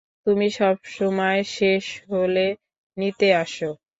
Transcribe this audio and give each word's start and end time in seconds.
তুমি 0.25 0.47
সবসময় 0.51 1.41
শেষ 1.49 1.85
হলে 2.11 2.45
নিতে 2.97 3.27
আসো। 3.41 3.69